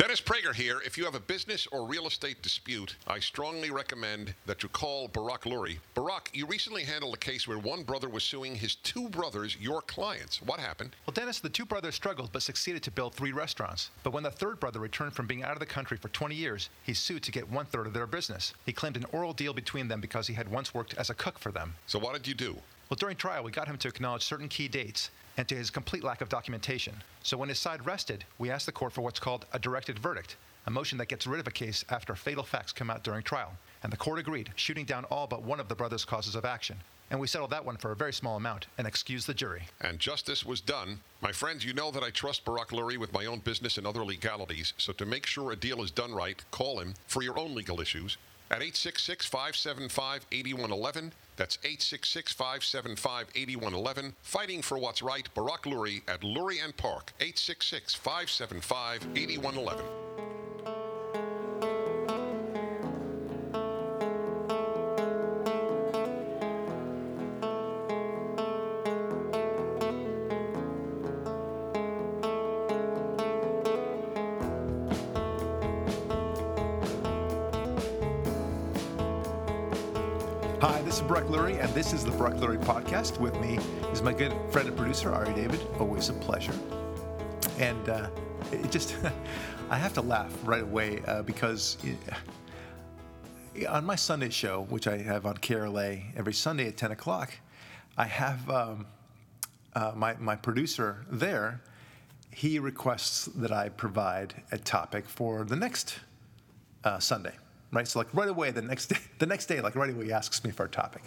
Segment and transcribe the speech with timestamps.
[0.00, 0.80] Dennis Prager here.
[0.86, 5.08] If you have a business or real estate dispute, I strongly recommend that you call
[5.08, 5.76] Barak Lurie.
[5.92, 9.82] Barak, you recently handled a case where one brother was suing his two brothers, your
[9.82, 10.40] clients.
[10.40, 10.96] What happened?
[11.06, 13.90] Well, Dennis, the two brothers struggled but succeeded to build three restaurants.
[14.02, 16.70] But when the third brother returned from being out of the country for 20 years,
[16.82, 18.54] he sued to get one third of their business.
[18.64, 21.38] He claimed an oral deal between them because he had once worked as a cook
[21.38, 21.74] for them.
[21.86, 22.56] So, what did you do?
[22.90, 26.04] Well, during trial, we got him to acknowledge certain key dates and to his complete
[26.04, 26.94] lack of documentation.
[27.22, 30.36] So when his side rested, we asked the court for what's called a directed verdict,
[30.66, 33.52] a motion that gets rid of a case after fatal facts come out during trial.
[33.82, 36.76] And the court agreed, shooting down all but one of the brothers' causes of action.
[37.10, 39.62] And we settled that one for a very small amount and excused the jury.
[39.80, 41.00] And justice was done.
[41.20, 44.04] My friends, you know that I trust Barak Lurie with my own business and other
[44.04, 47.54] legalities, so to make sure a deal is done right, call him for your own
[47.54, 48.16] legal issues
[48.50, 51.12] at 866 575 8111.
[51.40, 54.14] That's 866 575 8111.
[54.20, 59.82] Fighting for what's right, Barak Lurie at Lurie and Park, 866 575 8111.
[80.60, 83.18] Hi, this is Barak Lurie, and this is the Barak Lurie Podcast.
[83.18, 83.58] With me
[83.92, 85.58] is my good friend and producer, Ari David.
[85.78, 86.52] Always a pleasure.
[87.58, 88.10] And uh,
[88.52, 88.94] it just,
[89.70, 91.78] I have to laugh right away uh, because
[93.58, 97.32] uh, on my Sunday show, which I have on KRLA every Sunday at 10 o'clock,
[97.96, 98.86] I have um,
[99.74, 101.62] uh, my, my producer there.
[102.32, 106.00] He requests that I provide a topic for the next
[106.84, 107.32] uh, Sunday
[107.72, 107.86] right?
[107.86, 110.44] So like right away, the next day, the next day, like right away, he asks
[110.44, 111.02] me for a topic,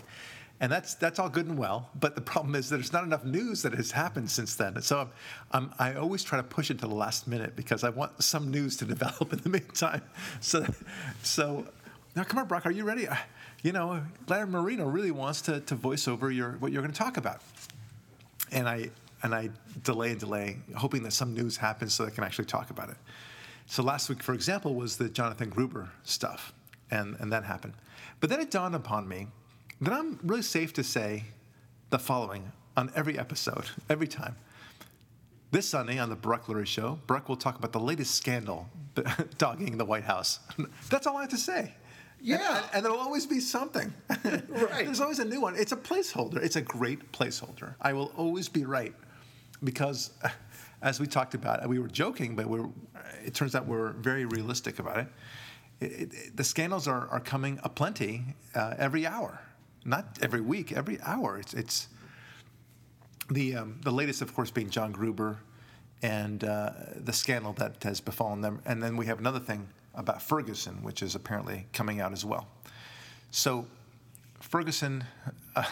[0.60, 1.90] and that's that's all good and well.
[2.00, 4.82] But the problem is that there's not enough news that has happened since then.
[4.82, 5.10] So I'm,
[5.52, 8.52] I'm, i always try to push it to the last minute because I want some
[8.52, 10.02] news to develop in the meantime.
[10.40, 10.66] So,
[11.22, 11.66] so
[12.16, 13.08] now come on, Barak, are you ready?
[13.64, 16.98] You know, Larry Marino really wants to to voice over your what you're going to
[16.98, 17.42] talk about,
[18.52, 18.90] and I
[19.24, 19.50] and I
[19.84, 22.98] delay and delay, hoping that some news happens so I can actually talk about it.
[23.66, 26.54] So last week, for example, was the Jonathan Gruber stuff,
[26.92, 27.74] and, and that happened.
[28.20, 29.28] But then it dawned upon me
[29.82, 31.26] that I'm really safe to say
[31.90, 34.36] the following on every episode, every time.
[35.52, 38.70] This Sunday on the Barak Lurie Show, Barak will talk about the latest scandal
[39.38, 40.40] dogging the White House.
[40.90, 41.74] That's all I have to say.
[42.20, 42.58] Yeah.
[42.58, 43.94] And, and, there'll always be something.
[44.10, 44.86] right.
[44.86, 45.56] There's always a new one.
[45.56, 46.38] It's a placeholder.
[46.38, 47.76] It's a great placeholder.
[47.82, 48.94] I will always be right
[49.64, 50.12] because
[50.84, 52.68] as we talked about, we were joking, but we're,
[53.26, 55.08] it turns out we're very realistic about it.
[55.80, 58.24] it, it the scandals are, are coming aplenty
[58.54, 59.40] uh, every hour,
[59.86, 61.40] not every week, every hour.
[61.40, 61.88] It's, it's
[63.30, 65.40] the, um, the latest, of course, being John Gruber
[66.02, 68.62] and uh, the scandal that has befallen them.
[68.66, 72.48] And then we have another thing about Ferguson, which is apparently coming out as well.
[73.32, 73.66] So,
[74.42, 75.06] Ferguson,
[75.56, 75.64] uh,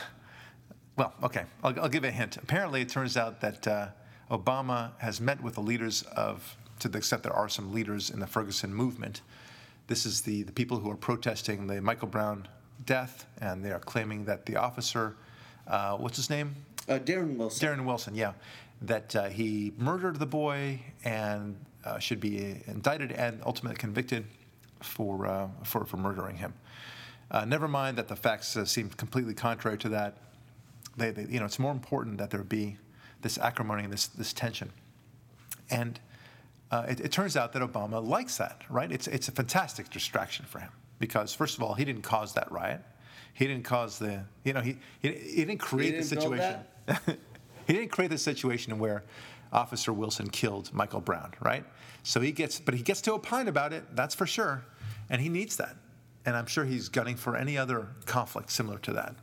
[0.95, 2.37] well, okay, I'll, I'll, give a hint.
[2.37, 3.87] Apparently, it turns out that uh,
[4.31, 8.19] Obama has met with the leaders of, to the extent there are some leaders in
[8.19, 9.21] the Ferguson movement.
[9.87, 12.47] This is the, the people who are protesting the Michael Brown
[12.85, 15.15] death, and they are claiming that the officer,
[15.67, 16.55] uh, what's his name?
[16.87, 17.67] Uh, Darren Wilson.
[17.67, 18.33] Darren Wilson, yeah.
[18.81, 24.25] That uh, he murdered the boy and uh, should be indicted and ultimately convicted
[24.79, 26.53] for, uh, for, for murdering him.
[27.29, 30.17] Uh, never mind that the facts seem completely contrary to that.
[30.97, 32.77] They, they, you know, it's more important that there be
[33.21, 34.71] this acrimony and this, this tension.
[35.69, 35.99] And
[36.71, 38.91] uh, it, it, turns out that Obama likes that, right?
[38.91, 42.51] It's, it's a fantastic distraction for him because, first of all, he didn't cause that
[42.51, 42.81] riot.
[43.33, 46.59] He didn't cause the, you know, he, he, he didn't create he didn't the situation.
[47.67, 49.03] he didn't create the situation where
[49.51, 51.65] Officer Wilson killed Michael Brown, right?
[52.03, 54.63] So he gets, but he gets to opine about it, that's for sure.
[55.09, 55.75] And he needs that.
[56.25, 59.15] And I'm sure he's gunning for any other conflict similar to that.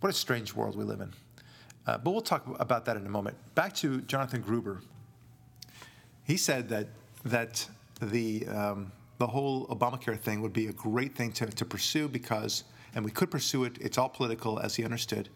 [0.00, 1.12] What a strange world we live in.
[1.86, 3.36] Uh, but we'll talk about that in a moment.
[3.54, 4.80] Back to Jonathan Gruber.
[6.24, 6.88] He said that
[7.24, 7.68] that
[8.00, 12.64] the um, the whole Obamacare thing would be a great thing to, to pursue because,
[12.94, 13.78] and we could pursue it.
[13.80, 15.28] It's all political, as he understood,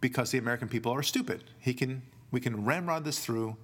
[0.00, 1.44] because the American people are stupid.
[1.58, 3.56] He can we can ramrod this through.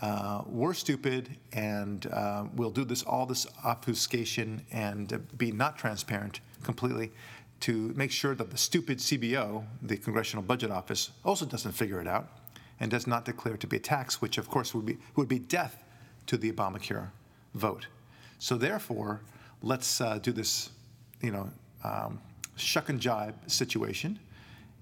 [0.00, 6.40] Uh, we're stupid, and uh, we'll do this all this obfuscation and be not transparent
[6.64, 7.12] completely
[7.62, 12.08] to make sure that the stupid CBO, the Congressional Budget Office, also doesn't figure it
[12.08, 12.28] out
[12.80, 15.28] and does not declare it to be a tax, which of course would be, would
[15.28, 15.84] be death
[16.26, 17.10] to the Obamacare
[17.54, 17.86] vote.
[18.40, 19.20] So therefore,
[19.62, 20.70] let's uh, do this,
[21.20, 21.48] you know,
[21.84, 22.20] um,
[22.56, 24.18] shuck and jibe situation,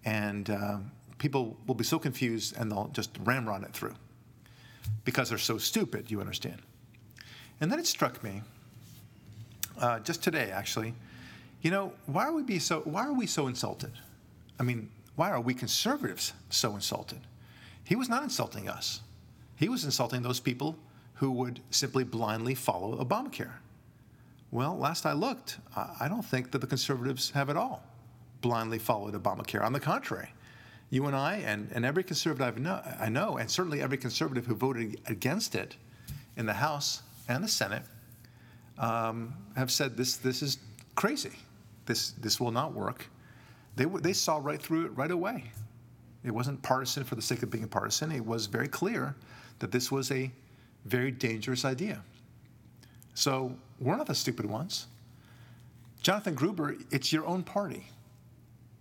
[0.07, 0.79] and uh,
[1.19, 3.95] people will be so confused and they'll just ramrod it through
[5.05, 6.63] because they're so stupid, you understand.
[7.61, 8.41] And then it struck me,
[9.79, 10.95] uh, just today actually,
[11.63, 13.93] you know, why are we be so why are we so insulted?
[14.59, 17.21] I mean, why are we conservatives so insulted?
[17.85, 19.01] He was not insulting us.
[19.57, 20.77] He was insulting those people
[21.15, 23.55] who would simply blindly follow Obamacare.
[24.51, 27.83] Well, last I looked, I don't think that the conservatives have at all
[28.41, 29.63] blindly followed Obamacare.
[29.63, 30.31] On the contrary,
[30.89, 34.47] you and I, and, and every conservative I know, I know, and certainly every conservative
[34.47, 35.77] who voted against it
[36.37, 37.83] in the House and the Senate,
[38.79, 40.59] um, have said this, this is
[40.95, 41.33] crazy.
[41.87, 43.07] This, this will not work.
[43.77, 45.53] They, they saw right through it right away.
[46.25, 48.13] It wasn't partisan for the sake of being partisan.
[48.13, 49.17] It was very clear
[49.59, 50.31] that this was a
[50.85, 52.03] very dangerous idea.
[53.15, 54.87] So we're not the stupid ones.
[56.03, 57.87] Jonathan Gruber, it's your own party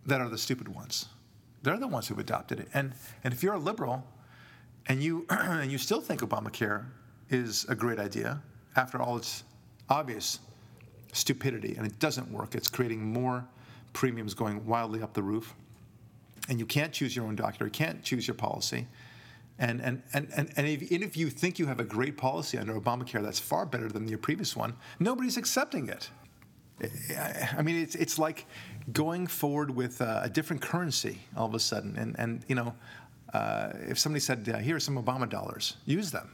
[0.05, 1.07] that are the stupid ones.
[1.63, 2.69] They're the ones who've adopted it.
[2.73, 2.93] And,
[3.23, 4.05] and if you're a liberal
[4.87, 6.85] and you, and you still think Obamacare
[7.29, 8.41] is a great idea,
[8.75, 9.43] after all its
[9.89, 10.39] obvious
[11.13, 13.45] stupidity, and it doesn't work, it's creating more
[13.93, 15.55] premiums going wildly up the roof,
[16.47, 18.87] and you can't choose your own doctor, you can't choose your policy.
[19.59, 22.57] And, and, and, and, and if, and if you think you have a great policy
[22.57, 26.09] under Obamacare that's far better than your previous one, nobody's accepting it.
[27.57, 28.45] I mean, it's, it's like
[28.93, 31.97] going forward with a different currency all of a sudden.
[31.97, 32.73] And, and you know,
[33.33, 36.29] uh, if somebody said, uh, here are some Obama dollars, use them,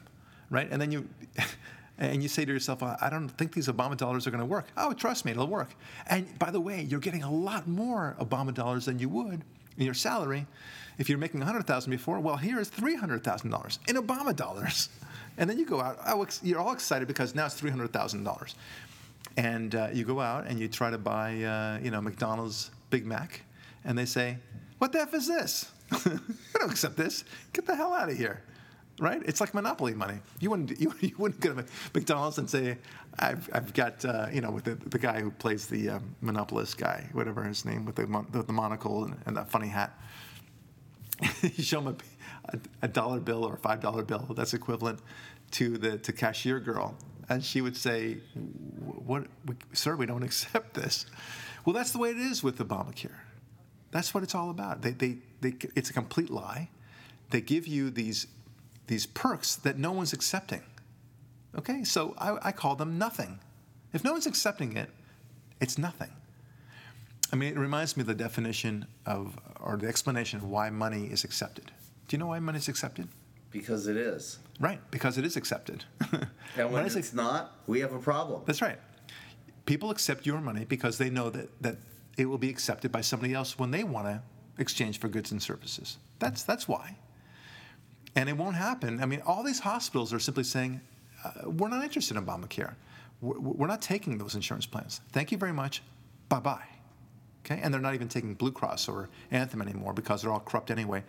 [0.49, 0.67] right?
[0.69, 1.09] And then you,
[1.97, 4.67] and you say to yourself, I don't think these Obama dollars are going to work.
[4.75, 5.75] Oh, trust me, it'll work.
[6.07, 9.43] And by the way, you're getting a lot more Obama dollars than you would
[9.77, 10.45] in your salary
[10.97, 12.19] if you're making 100000 before.
[12.19, 14.89] Well, here is $300,000 in Obama dollars.
[15.37, 18.53] And then you go out, oh, you're all excited because now it's $300,000
[19.37, 23.05] and uh, you go out and you try to buy, uh, you know, McDonald's Big
[23.05, 23.41] Mac,
[23.83, 24.37] and they say,
[24.77, 25.71] "What the f is this?
[26.05, 26.11] we
[26.59, 27.23] don't accept this.
[27.53, 28.43] Get the hell out of here."
[28.97, 29.21] Right?
[29.25, 30.19] It's like monopoly money.
[30.39, 32.77] You wouldn't you, you wouldn't go to McDonald's and say,
[33.19, 36.77] "I've, I've got uh, you know with the, the guy who plays the um, monopolist
[36.77, 39.99] guy, whatever his name, with the the, the monocle and, and, that funny hat."
[41.41, 44.99] you show him a, a, a dollar bill or a five dollar bill that's equivalent
[45.51, 46.95] to the to cashier girl
[47.29, 49.27] and she would say, "What,
[49.73, 49.95] sir?
[49.95, 51.05] We don't accept this."
[51.65, 53.17] Well, that's the way it is with Obamacare.
[53.91, 54.81] That's what it's all about.
[54.81, 56.69] They, they, they, it's a complete lie.
[57.31, 58.27] They give you these,
[58.87, 60.61] these perks that no one's accepting.
[61.57, 63.39] Okay, so I, I call them nothing.
[63.93, 64.89] If no one's accepting it,
[65.61, 66.09] it's nothing.
[67.31, 71.05] I mean, it reminds me of the definition of, or the explanation of why money
[71.05, 71.71] is accepted.
[72.07, 73.07] Do you know why money is accepted?
[73.51, 74.39] Because it is.
[74.59, 75.85] Right, because it is accepted.
[76.11, 78.41] and when, when it's not, we have a problem.
[78.45, 78.77] That's right.
[79.65, 81.77] People accept your money because they know that, that
[82.17, 84.21] it will be accepted by somebody else when they want to
[84.57, 85.97] exchange for goods and services.
[86.19, 86.97] That's, that's why.
[88.15, 89.01] And it won't happen.
[89.01, 90.79] I mean, all these hospitals are simply saying,
[91.23, 92.75] uh, we're not interested in Obamacare.
[93.21, 95.01] We're, we're not taking those insurance plans.
[95.11, 95.81] Thank you very much.
[96.29, 96.63] Bye bye.
[97.45, 97.59] Okay?
[97.61, 101.03] And they're not even taking Blue Cross or Anthem anymore because they're all corrupt anyway.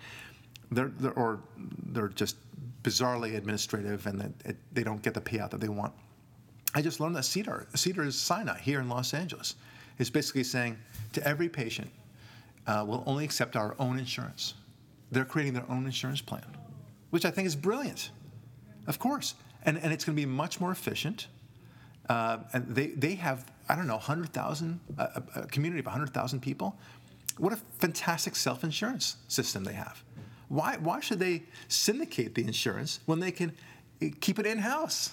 [0.71, 1.41] They're, they're, or
[1.87, 2.37] they're just
[2.83, 5.93] bizarrely administrative and that it, they don't get the payout that they want.
[6.75, 9.55] I just learned that Cedar, Cedars-Sinai here in Los Angeles,
[9.99, 10.77] is basically saying
[11.15, 11.91] to every patient,
[12.67, 14.55] uh, we'll only accept our own insurance.
[15.11, 16.45] They're creating their own insurance plan,
[17.11, 18.11] which I think is brilliant,
[18.87, 19.35] of course.
[19.65, 21.27] And, and it's going to be much more efficient.
[22.09, 26.79] Uh, and they, they have, I don't know, 100,000, a, a community of 100,000 people.
[27.39, 30.03] What a fantastic self insurance system they have.
[30.49, 33.53] Why, why should they syndicate the insurance when they can
[34.01, 35.13] eh, keep it in house?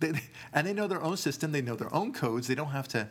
[0.00, 0.12] They,
[0.52, 2.48] and they know their own system, they know their own codes.
[2.48, 3.08] They don't have to,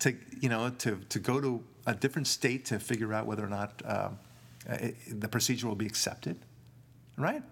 [0.00, 3.48] to you know, to, to go to a different state to figure out whether or
[3.48, 4.18] not um,
[4.66, 6.38] it, eh, the procedure will be accepted.
[7.20, 7.42] Right?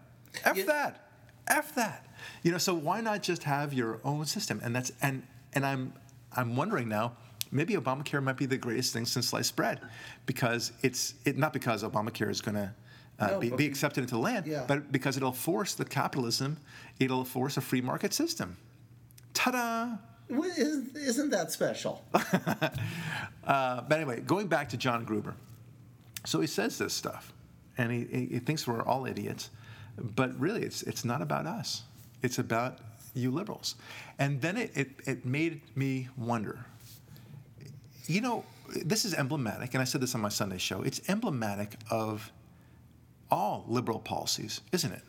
[0.45, 0.65] F yeah.
[0.65, 1.11] that.
[1.47, 2.07] F that.
[2.43, 4.61] You know, so why not just have your own system?
[4.63, 5.23] And that's and
[5.53, 5.93] and I'm
[6.37, 7.13] I'm wondering now
[7.51, 9.81] maybe Obamacare might be the greatest thing since sliced bread,
[10.27, 12.73] because it's it not because Obamacare is going to
[13.19, 14.65] uh, no, be, be, accepted into the land, yeah.
[14.67, 16.57] but because it'll force the capitalism,
[17.01, 18.57] it'll force a free market system.
[19.35, 19.97] Ta-da!
[20.29, 22.05] Isn't, isn't that special?
[22.15, 25.35] uh, but anyway, going back to John Gruber.
[26.27, 27.33] So he says this stuff,
[27.77, 29.51] and he, he thinks we're all idiots,
[30.01, 31.83] but really it's, it's not about us.
[32.23, 32.79] It's about
[33.15, 33.77] you liberals.
[34.19, 36.65] And then it, it, it made me wonder,
[38.07, 38.45] you know,
[38.85, 42.31] this is emblematic, and I said this on my Sunday show, it's emblematic of
[43.31, 45.03] all liberal policies, isn't it?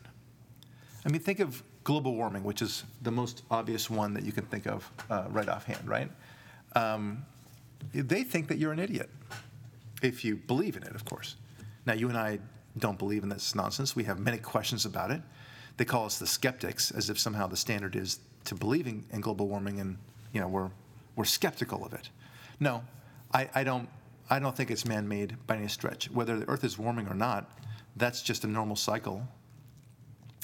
[1.04, 4.44] I mean, think of global warming, which is the most obvious one that you can
[4.46, 6.10] think of uh, right offhand, right?
[6.74, 7.24] Um,
[7.94, 9.10] they think that you're an idiot
[10.02, 11.36] if you believe in it, of course.
[11.86, 12.38] Now, you and I
[12.78, 13.96] don't believe in this nonsense.
[13.96, 15.20] We have many questions about it.
[15.76, 19.48] They call us the skeptics, as if somehow the standard is to believing in global
[19.48, 19.96] warming, and
[20.32, 20.70] you know we're
[21.16, 22.10] we're skeptical of it.
[22.58, 22.82] No,
[23.32, 23.88] I, I don't
[24.28, 26.10] I don't think it's man-made by any stretch.
[26.10, 27.50] Whether the Earth is warming or not,
[27.96, 29.26] that's just a normal cycle.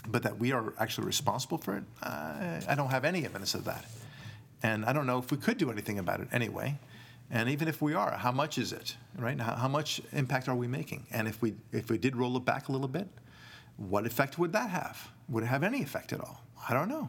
[0.08, 3.64] But that we are actually responsible for it, I, I don't have any evidence of
[3.64, 3.84] that.
[4.62, 6.78] And I don't know if we could do anything about it anyway.
[7.30, 9.38] And even if we are, how much is it, right?
[9.40, 11.06] How, how much impact are we making?
[11.10, 13.08] And if we if we did roll it back a little bit,
[13.76, 15.10] what effect would that have?
[15.28, 16.42] Would it have any effect at all?
[16.68, 17.08] I don't know.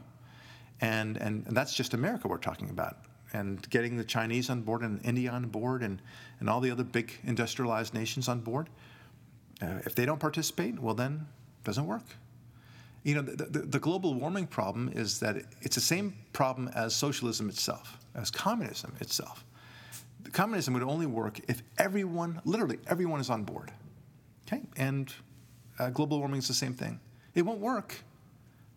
[0.81, 2.97] And and, and that's just America we're talking about.
[3.33, 6.01] And getting the Chinese on board and India on board and,
[6.39, 8.69] and all the other big industrialized nations on board.
[9.61, 11.27] Uh, if they don't participate, well then
[11.59, 12.05] it doesn't work.
[13.03, 16.95] You know, the, the, the global warming problem is that it's the same problem as
[16.95, 19.45] socialism itself, as communism itself
[20.31, 23.71] communism would only work if everyone, literally everyone, is on board.
[24.47, 25.13] Okay, and
[25.79, 26.99] uh, global warming is the same thing.
[27.35, 27.95] It won't work.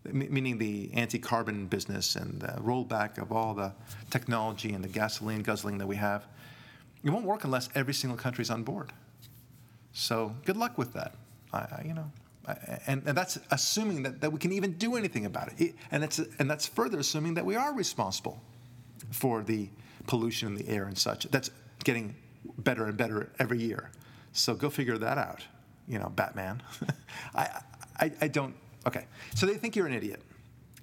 [0.09, 3.73] M- meaning the anti-carbon business and the rollback of all the
[4.11, 6.27] technology and the gasoline guzzling that we have.
[7.05, 8.93] It won't work unless every single country is on board.
[9.93, 11.15] So good luck with that.
[11.53, 12.11] I, I, you know,
[12.47, 15.61] I, and, and that's assuming that, that we can even do anything about it.
[15.61, 18.41] it and, it's, and that's further assuming that we are responsible
[19.11, 19.69] for the
[20.11, 21.25] pollution in the air and such.
[21.31, 21.51] That's
[21.85, 22.17] getting
[22.59, 23.93] better and better every year.
[24.33, 25.45] So go figure that out,
[25.87, 26.63] you know, Batman.
[27.35, 27.61] I,
[28.01, 28.57] I, I don't,
[28.89, 29.07] okay.
[29.37, 30.21] So they think you're an idiot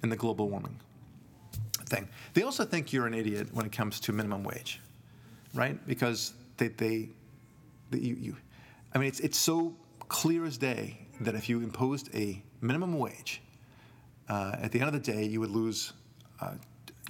[0.02, 0.80] in the global warming
[1.84, 2.08] thing.
[2.32, 4.80] They also think you're an idiot when it comes to minimum wage,
[5.52, 5.78] right?
[5.86, 7.10] Because they, they,
[7.90, 8.36] they you, you,
[8.94, 9.76] I mean, it's, it's so
[10.08, 13.42] clear as day that if you imposed a minimum wage,
[14.30, 15.92] uh, at the end of the day, you would lose
[16.40, 16.54] uh,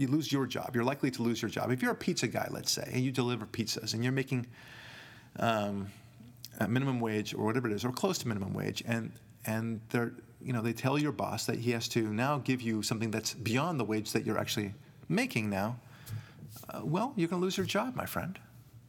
[0.00, 0.72] you lose your job.
[0.74, 1.70] You're likely to lose your job.
[1.70, 4.46] If you're a pizza guy, let's say, and you deliver pizzas, and you're making
[5.38, 5.88] um,
[6.68, 9.12] minimum wage or whatever it is, or close to minimum wage, and
[9.46, 12.82] and they're you know they tell your boss that he has to now give you
[12.82, 14.74] something that's beyond the wage that you're actually
[15.08, 15.78] making now.
[16.70, 18.38] Uh, well, you're going to lose your job, my friend.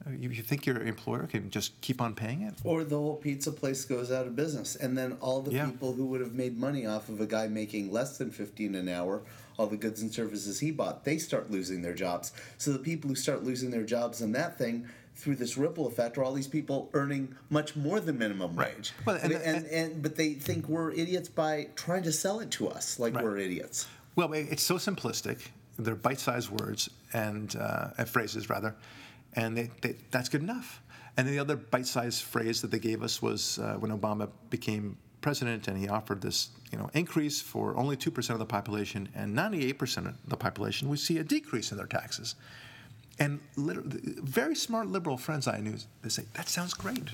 [0.05, 2.53] Uh, you, you, think your employer can just keep on paying it?
[2.63, 5.65] Or the whole pizza place goes out of business, and then all the yeah.
[5.65, 8.89] people who would have made money off of a guy making less than 15 an
[8.89, 9.21] hour
[9.59, 12.31] all the goods and services he bought, they start losing their jobs.
[12.57, 14.87] So the people who start losing their jobs in that thing
[15.17, 18.73] through this ripple effect are all these people earning much more than minimum right.
[18.73, 18.93] wage.
[19.05, 22.51] Well, and, and, and, and, but they think we're idiots by trying to sell it
[22.51, 23.23] to us like right.
[23.23, 23.85] we're idiots.
[24.15, 25.49] Well, it's so simplistic.
[25.77, 28.75] They're bite-sized words and uh, phrases rather,
[29.33, 30.81] and they, they, that's good enough.
[31.17, 35.67] And the other bite-sized phrase that they gave us was uh, when Obama became president
[35.67, 40.07] and he offered this you know, increase for only 2% of the population and 98%
[40.07, 42.35] of the population, we see a decrease in their taxes.
[43.17, 47.09] And very smart liberal friends I knew, they say, that sounds great.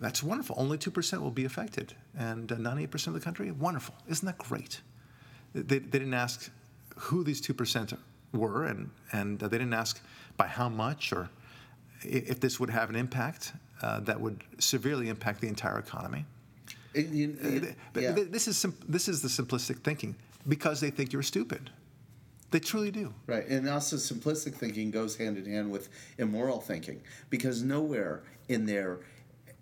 [0.00, 0.56] That's wonderful.
[0.58, 1.92] Only 2% will be affected.
[2.18, 3.94] And uh, 98% of the country, wonderful.
[4.08, 4.80] Isn't that great?
[5.54, 6.50] They, they didn't ask
[6.96, 7.98] who these 2%
[8.32, 10.00] were, and, and uh, they didn't ask
[10.36, 11.28] by how much or
[12.02, 16.24] if this would have an impact uh, that would severely impact the entire economy.
[16.94, 18.12] It, you, it, uh, yeah.
[18.12, 20.16] This is sim- this is the simplistic thinking
[20.48, 21.70] because they think you're stupid.
[22.50, 23.14] They truly do.
[23.26, 28.66] Right, and also simplistic thinking goes hand in hand with immoral thinking because nowhere in
[28.66, 28.98] their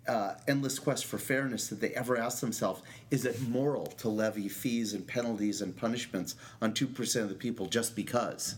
[0.07, 2.81] uh, endless quest for fairness that they ever ask themselves
[3.11, 7.35] is it moral to levy fees and penalties and punishments on two percent of the
[7.35, 8.55] people just because.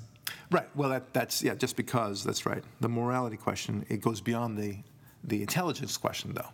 [0.49, 0.67] Right.
[0.75, 2.23] Well, that, that's yeah, just because.
[2.23, 2.63] That's right.
[2.79, 4.77] The morality question it goes beyond the
[5.23, 6.49] the intelligence question, though.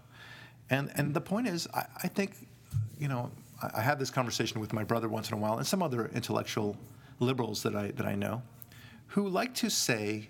[0.69, 2.47] And and the point is, I, I think,
[2.99, 3.31] you know,
[3.61, 6.09] I, I have this conversation with my brother once in a while, and some other
[6.13, 6.77] intellectual
[7.19, 8.41] liberals that I that I know,
[9.07, 10.29] who like to say,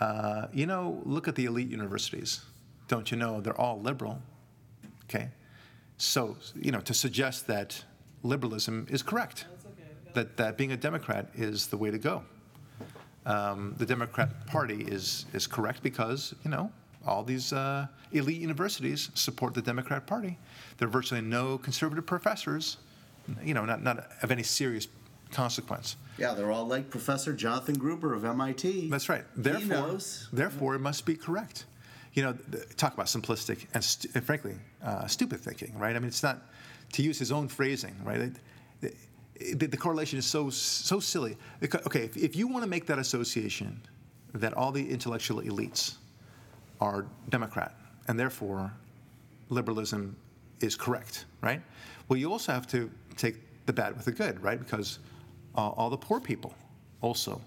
[0.00, 2.44] uh, you know, look at the elite universities.
[2.88, 4.20] Don't you know they're all liberal?
[5.04, 5.30] Okay,
[5.96, 7.84] so you know to suggest that
[8.22, 9.46] liberalism is correct,
[10.14, 12.22] that that being a Democrat is the way to go.
[13.26, 16.70] Um, the Democrat Party is is correct because you know
[17.06, 20.38] all these uh, elite universities support the Democrat Party.
[20.78, 22.78] There are virtually no conservative professors,
[23.42, 24.88] you know, not, not of any serious
[25.30, 25.96] consequence.
[26.18, 28.88] Yeah, they're all like Professor Jonathan Gruber of MIT.
[28.88, 29.24] That's right.
[29.36, 29.98] Therefore.
[30.32, 31.66] Therefore, it must be correct.
[32.14, 32.36] You know,
[32.76, 35.96] talk about simplistic and, st- and frankly, uh, stupid thinking, right?
[35.96, 36.42] I mean, it's not,
[36.92, 38.20] to use his own phrasing, right?
[38.20, 38.32] It,
[38.82, 41.36] it, the, the, correlation is so so silly.
[41.60, 43.80] Okay, if, if you want to make that association
[44.32, 45.96] that all the intellectual elites
[46.80, 47.76] are Democrat,
[48.08, 48.72] and therefore
[49.48, 50.16] liberalism
[50.60, 51.60] is correct, right?
[52.08, 54.58] Well, you also have to take the bad with the good, right?
[54.58, 54.98] Because
[55.56, 56.54] uh, all the poor people
[57.00, 57.40] also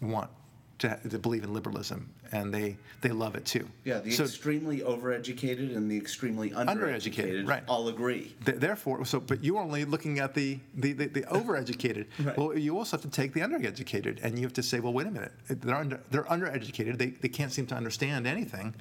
[0.00, 0.30] want
[0.78, 3.68] to, to believe in liberalism, and they they love it too.
[3.84, 7.62] Yeah, the so, extremely overeducated and the extremely undereducated, undereducated, right.
[7.68, 8.34] all agree.
[8.44, 12.06] Th- therefore, so but you're only looking at the the, the, the overeducated.
[12.26, 12.36] Right.
[12.36, 15.06] Well, you also have to take the undereducated, and you have to say, well, wait
[15.06, 16.98] a minute, they're under they're undereducated.
[16.98, 18.74] They they can't seem to understand anything,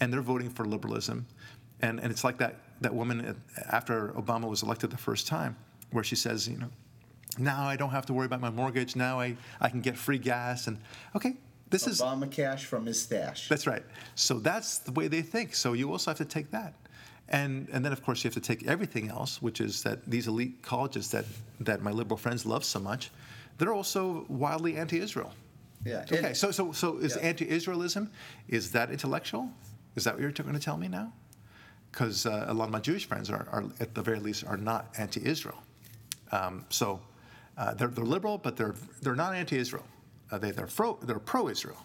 [0.00, 1.26] and they're voting for liberalism,
[1.80, 3.40] and and it's like that that woman
[3.70, 5.56] after Obama was elected the first time,
[5.92, 6.70] where she says, you know
[7.38, 8.96] now I don't have to worry about my mortgage.
[8.96, 10.66] Now I, I can get free gas.
[10.66, 10.78] And
[11.14, 11.36] okay,
[11.70, 12.00] this Obama is.
[12.00, 13.48] Obama cash from his stash.
[13.48, 13.82] That's right.
[14.14, 15.54] So that's the way they think.
[15.54, 16.74] So you also have to take that.
[17.30, 20.26] And, and then, of course, you have to take everything else, which is that these
[20.26, 21.24] elite colleges that,
[21.60, 23.10] that my liberal friends love so much,
[23.58, 25.32] they're also wildly anti Israel.
[25.84, 26.04] Yeah.
[26.12, 27.28] Okay, and, so, so, so is yeah.
[27.28, 28.08] anti Israelism,
[28.48, 29.48] is that intellectual?
[29.94, 31.12] Is that what you're going to tell me now?
[31.90, 34.56] Because uh, a lot of my Jewish friends are, are, at the very least, are
[34.56, 35.62] not anti Israel.
[36.32, 37.00] Um, so
[37.56, 39.84] uh, they're, they're liberal, but they're, they're not anti Israel.
[40.30, 41.84] Uh, they, they're, pro, they're pro Israel.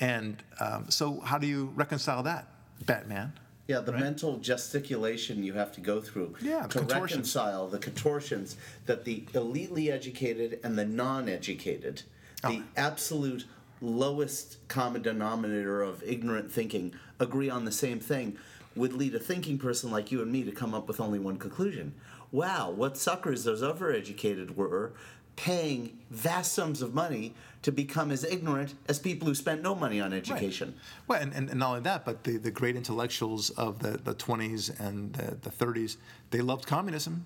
[0.00, 2.48] And um, so, how do you reconcile that,
[2.86, 3.32] Batman?
[3.66, 4.00] Yeah, the right?
[4.00, 9.92] mental gesticulation you have to go through yeah, to reconcile the contortions that the elitely
[9.92, 12.02] educated and the non educated,
[12.42, 12.48] oh.
[12.48, 13.44] the absolute
[13.80, 18.36] lowest common denominator of ignorant thinking, agree on the same thing,
[18.74, 21.36] would lead a thinking person like you and me to come up with only one
[21.36, 21.94] conclusion.
[22.32, 24.92] Wow, what suckers those overeducated were
[25.40, 29.98] paying vast sums of money to become as ignorant as people who spent no money
[29.98, 30.68] on education.
[30.68, 30.76] Right.
[31.08, 34.14] Well, and, and, and, not only that, but the, the great intellectuals of the, the
[34.14, 35.96] 20s and the, the 30s,
[36.30, 37.24] they loved communism.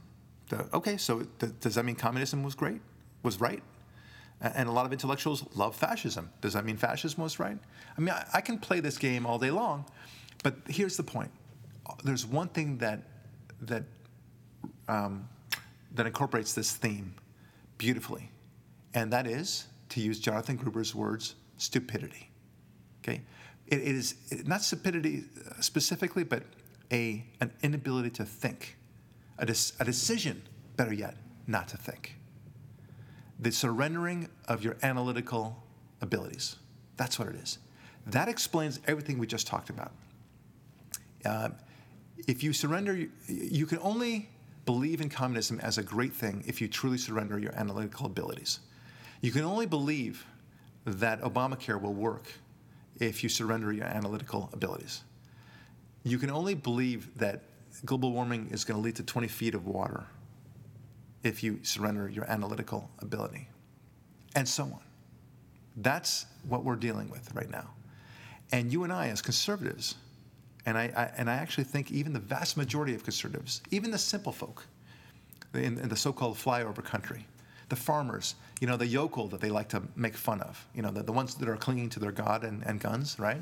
[0.49, 2.80] The, okay, so the, does that mean communism was great,
[3.25, 3.64] was right?
[4.40, 6.30] And a lot of intellectuals love fascism.
[6.40, 7.59] Does that mean fascism was right?
[7.99, 9.87] I mean, I, I can play this game all day long,
[10.44, 11.33] but here's the point.
[12.04, 13.02] There's one thing that,
[13.62, 13.83] that,
[14.87, 15.28] um,
[15.97, 17.14] that incorporates this theme
[17.84, 18.30] beautifully,
[18.94, 22.30] and that is, to use Jonathan Gruber's words, stupidity.
[23.02, 23.20] Okay?
[23.66, 24.14] it, it is
[24.46, 25.24] not stupidity
[25.60, 26.42] specifically, but
[26.92, 28.76] a, an inability to think,
[29.38, 30.42] a, a decision,
[30.76, 32.16] better yet, not to think.
[33.38, 35.62] The surrendering of your analytical
[36.00, 36.56] abilities.
[36.96, 37.58] That's what it is.
[38.06, 39.92] That explains everything we just talked about.
[41.25, 41.50] Uh,
[42.28, 44.30] if you surrender, you can only
[44.64, 48.60] believe in communism as a great thing if you truly surrender your analytical abilities.
[49.20, 50.26] You can only believe
[50.84, 52.30] that Obamacare will work
[53.00, 55.02] if you surrender your analytical abilities.
[56.04, 57.42] You can only believe that
[57.84, 60.04] global warming is going to lead to 20 feet of water
[61.22, 63.48] if you surrender your analytical ability,
[64.36, 64.80] and so on.
[65.76, 67.70] That's what we're dealing with right now.
[68.52, 69.96] And you and I, as conservatives,
[70.66, 73.98] and I, I, and I actually think even the vast majority of conservatives, even the
[73.98, 74.66] simple folk
[75.52, 77.26] in, in the so-called flyover country,
[77.68, 80.90] the farmers, you know, the yokel that they like to make fun of, you know,
[80.90, 83.40] the, the ones that are clinging to their God and, and guns, right?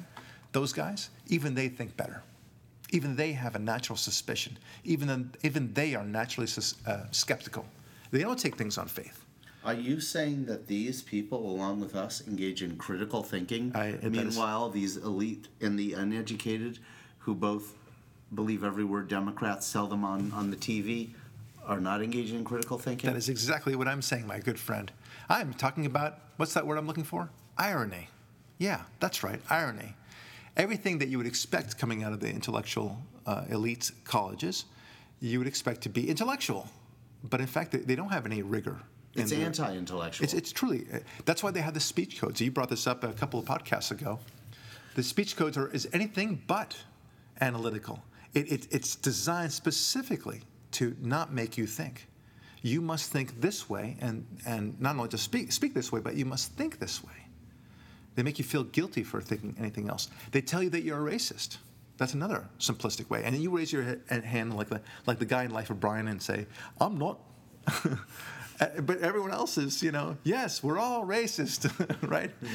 [0.53, 2.23] Those guys, even they think better.
[2.91, 4.59] Even they have a natural suspicion.
[4.85, 6.49] Even, even they are naturally
[6.87, 7.65] uh, skeptical.
[8.11, 9.25] They don't take things on faith.
[9.65, 13.73] Are you saying that these people, along with us, engage in critical thinking?
[13.75, 16.81] I, Meanwhile, these elite and the uneducated
[17.25, 17.75] who both
[18.35, 21.11] believe every word Democrats sell them on, on the TV
[21.65, 23.11] are not engaging in critical thinking?
[23.11, 24.91] That is exactly what I'm saying, my good friend.
[25.29, 27.31] I'm talking about what's that word I'm looking for?
[27.57, 28.09] Irony.
[28.59, 29.95] Yeah, that's right, irony.
[30.57, 34.65] Everything that you would expect coming out of the intellectual uh, elite colleges,
[35.21, 36.69] you would expect to be intellectual.
[37.25, 38.81] But in fact, they don't have any rigor.
[39.15, 40.25] It's anti intellectual.
[40.25, 40.87] It's, it's truly,
[41.25, 42.41] that's why they have the speech codes.
[42.41, 44.19] You brought this up a couple of podcasts ago.
[44.95, 46.77] The speech codes are is anything but
[47.41, 48.03] analytical.
[48.35, 50.43] It, it, it's designed specifically
[50.73, 52.09] to not make you think.
[52.63, 56.15] You must think this way, and, and not only to speak, speak this way, but
[56.15, 57.13] you must think this way.
[58.15, 60.09] They make you feel guilty for thinking anything else.
[60.31, 61.59] They tell you that you're a racist.
[61.97, 63.23] That's another simplistic way.
[63.25, 66.09] And then you raise your hand like the, like the guy in Life of Brian
[66.09, 66.47] and say,
[66.81, 67.19] I'm not.
[68.61, 71.69] Uh, but everyone else is, you know, yes, we're all racist,
[72.09, 72.31] right?
[72.41, 72.51] Yeah.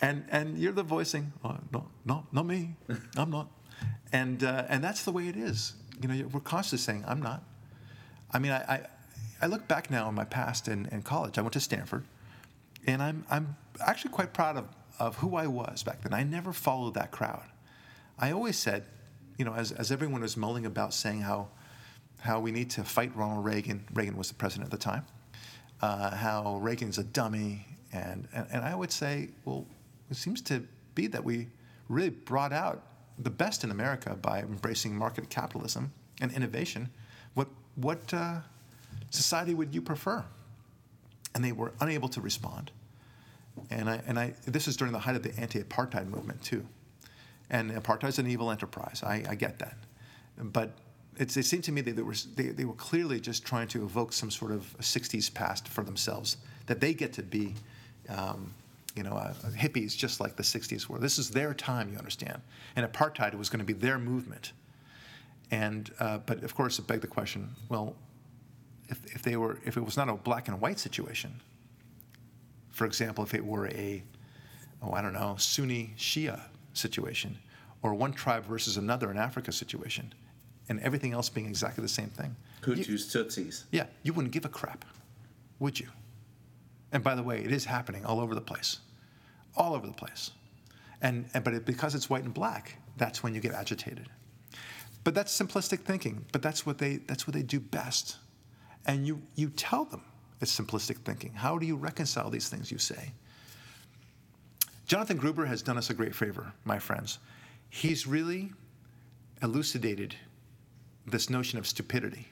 [0.00, 2.74] And, and you're the voicing, oh, no, no, not me,
[3.16, 3.48] I'm not.
[4.14, 5.72] And, uh, and that's the way it is.
[6.00, 7.42] You know, we're constantly saying, I'm not.
[8.32, 8.86] I mean, I, I,
[9.42, 11.36] I look back now in my past in, in college.
[11.36, 12.04] I went to Stanford,
[12.86, 14.68] and I'm, I'm actually quite proud of,
[15.00, 16.14] of who I was back then.
[16.14, 17.42] I never followed that crowd.
[18.16, 18.84] I always said,
[19.36, 21.48] you know, as, as everyone was mulling about saying how,
[22.20, 25.04] how we need to fight Ronald Reagan, Reagan was the president at the time,
[25.82, 29.66] uh, how Reagan's a dummy, and, and, and I would say, well,
[30.08, 30.62] it seems to
[30.94, 31.48] be that we
[31.88, 32.84] really brought out
[33.18, 36.88] the best in America by embracing market capitalism and innovation.
[37.34, 38.40] What, what uh,
[39.10, 40.24] society would you prefer?
[41.34, 42.70] And they were unable to respond.
[43.70, 46.66] and I and I this is during the height of the anti-apartheid movement too,
[47.50, 49.02] and apartheid is an evil enterprise.
[49.04, 49.76] I, I get that,
[50.38, 50.72] but
[51.16, 53.84] it, it seemed to me that they were they, they were clearly just trying to
[53.84, 57.54] evoke some sort of 60s past for themselves that they get to be.
[58.08, 58.54] Um,
[58.94, 60.98] you know, uh, hippies just like the 60s were.
[60.98, 62.40] This is their time, you understand.
[62.76, 64.52] And apartheid was going to be their movement.
[65.50, 67.96] And, uh, but of course, it begged the question well,
[68.88, 71.40] if, if, they were, if it was not a black and white situation,
[72.70, 74.02] for example, if it were a,
[74.82, 76.40] oh, I don't know, Sunni Shia
[76.72, 77.38] situation,
[77.82, 80.12] or one tribe versus another in Africa situation,
[80.68, 82.34] and everything else being exactly the same thing.
[82.62, 83.64] Hutus, Tutsis.
[83.70, 84.84] Yeah, you wouldn't give a crap,
[85.58, 85.88] would you?
[86.94, 88.78] And by the way, it is happening all over the place,
[89.56, 90.30] all over the place.
[91.02, 94.08] And, and but it, because it's white and black, that's when you get agitated.
[95.02, 96.24] But that's simplistic thinking.
[96.32, 98.16] But that's what they that's what they do best.
[98.86, 100.02] And you you tell them
[100.40, 101.34] it's simplistic thinking.
[101.34, 103.12] How do you reconcile these things you say?
[104.86, 107.18] Jonathan Gruber has done us a great favor, my friends.
[107.70, 108.52] He's really
[109.42, 110.14] elucidated
[111.06, 112.28] this notion of stupidity.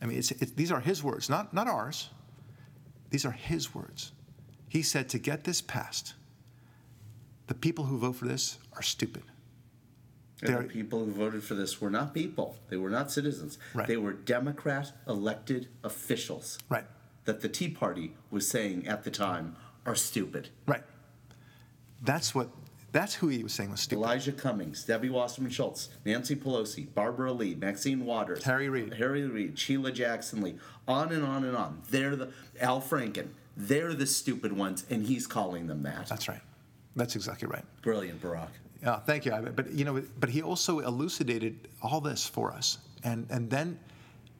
[0.00, 2.08] I mean, it's, it's, these are his words, not, not ours.
[3.12, 4.12] These are his words.
[4.68, 6.14] He said, to get this passed,
[7.46, 9.22] the people who vote for this are stupid.
[10.40, 12.56] And the people who voted for this were not people.
[12.70, 13.58] They were not citizens.
[13.74, 13.86] Right.
[13.86, 16.58] They were Democrat elected officials.
[16.70, 16.86] Right.
[17.26, 20.48] That the Tea Party was saying at the time are stupid.
[20.66, 20.82] Right.
[22.00, 22.48] That's what
[22.92, 24.02] that's who he was saying was stupid.
[24.02, 29.58] Elijah Cummings, Debbie Wasserman Schultz, Nancy Pelosi, Barbara Lee, Maxine Waters, Harry Reid, Harry Reid,
[29.58, 31.80] Sheila Jackson Lee, on and on and on.
[31.90, 33.28] They're the Al Franken.
[33.56, 36.06] They're the stupid ones, and he's calling them that.
[36.06, 36.40] That's right.
[36.94, 37.64] That's exactly right.
[37.82, 38.50] Brilliant, Barak.
[38.82, 39.32] Yeah, thank you.
[39.32, 43.78] But you know, but he also elucidated all this for us, and and then,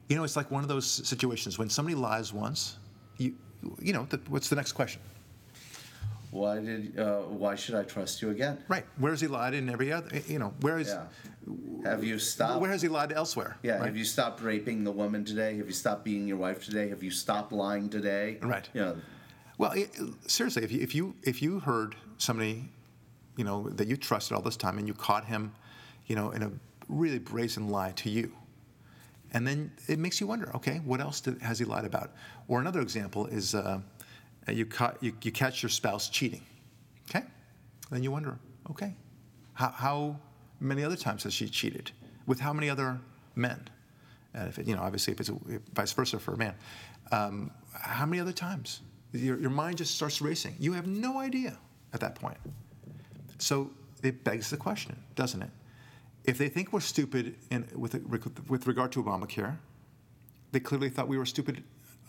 [0.09, 2.77] you know, it's like one of those situations when somebody lies once,
[3.17, 3.33] you
[3.81, 5.01] you know, the, what's the next question?
[6.33, 6.97] Why did?
[6.97, 8.57] Uh, why should I trust you again?
[8.67, 8.85] Right.
[8.97, 10.09] Where has he lied in every other?
[10.27, 10.87] You know, where is?
[10.87, 11.05] Yeah.
[11.83, 12.59] Have you stopped?
[12.59, 13.57] Where has he lied elsewhere?
[13.61, 13.77] Yeah.
[13.77, 13.85] Right?
[13.85, 15.57] Have you stopped raping the woman today?
[15.57, 16.89] Have you stopped being your wife today?
[16.89, 18.39] Have you stopped lying today?
[18.41, 18.67] Right.
[18.73, 18.97] You know.
[19.59, 19.91] Well, it,
[20.25, 22.67] seriously, if you if you if you heard somebody,
[23.37, 25.53] you know, that you trusted all this time, and you caught him,
[26.07, 26.51] you know, in a
[26.89, 28.31] really brazen lie to you,
[29.33, 32.11] and then it makes you wonder, okay, what else did, has he lied about?
[32.47, 33.53] Or another example is.
[33.53, 33.81] Uh,
[34.49, 36.43] you, ca- you, you catch your spouse cheating,
[37.09, 37.25] okay?
[37.91, 38.37] Then you wonder,
[38.69, 38.95] okay,
[39.53, 40.19] how, how
[40.59, 41.91] many other times has she cheated?
[42.25, 42.99] With how many other
[43.35, 43.67] men?
[44.33, 45.31] And if it, you know, obviously, if it's
[45.73, 46.55] vice versa for a man,
[47.11, 48.81] um, how many other times?
[49.11, 50.55] Your, your mind just starts racing.
[50.59, 51.57] You have no idea
[51.93, 52.37] at that point.
[53.37, 53.69] So
[54.01, 55.49] it begs the question, doesn't it?
[56.23, 57.93] If they think we're stupid in, with,
[58.47, 59.57] with regard to Obamacare,
[60.51, 61.63] they clearly thought we were stupid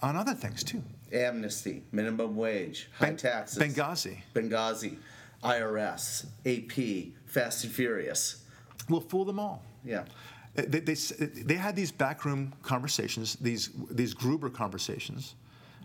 [0.05, 0.83] on other things too.
[1.13, 3.59] Amnesty, minimum wage, high ben- taxes.
[3.59, 4.19] Benghazi.
[4.35, 4.97] Benghazi,
[5.43, 8.43] IRS, AP, Fast and Furious.
[8.89, 9.63] We'll fool them all.
[9.85, 10.05] Yeah.
[10.57, 15.35] Uh, they, they, they had these backroom conversations, these, these Gruber conversations,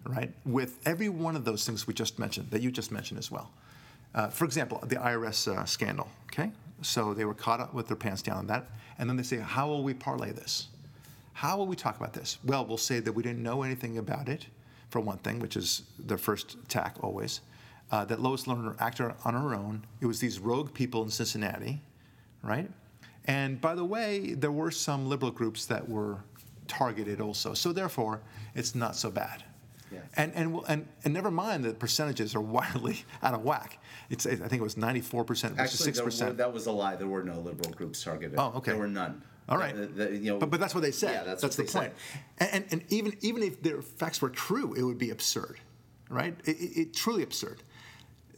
[0.06, 3.32] right, with every one of those things we just mentioned, that you just mentioned as
[3.32, 3.52] well.
[4.14, 6.52] Uh, for example, the IRS uh, scandal, okay?
[6.82, 8.70] So they were caught up with their pants down on that.
[8.98, 10.68] And then they say, how will we parlay this?
[11.40, 12.38] How will we talk about this?
[12.44, 14.48] Well, we'll say that we didn't know anything about it,
[14.90, 17.40] for one thing, which is the first tack always.
[17.94, 19.86] Uh, that Lois Lerner acted on her own.
[20.02, 21.82] It was these rogue people in Cincinnati,
[22.44, 22.70] right?
[23.24, 26.18] And by the way, there were some liberal groups that were
[26.68, 27.54] targeted also.
[27.54, 28.20] So therefore,
[28.54, 29.46] it's not so bad.
[29.94, 30.00] Yeah.
[30.18, 33.82] And, and, and, and never mind the percentages are wildly out of whack.
[34.10, 36.26] It's, I think it was 94% versus Actually, 6%.
[36.26, 36.98] Were, that was a lie.
[36.98, 38.38] There were no liberal groups targeted.
[38.38, 38.72] Oh, okay.
[38.72, 39.22] There were none.
[39.50, 39.76] All right.
[39.76, 41.12] The, the, you know, but, but that's what they said.
[41.12, 41.92] Yeah, that's, that's the point.
[42.38, 45.60] And, and, and, even, even if their facts were true, it would be absurd,
[46.10, 46.36] right?
[46.46, 47.64] It, it, it, truly absurd.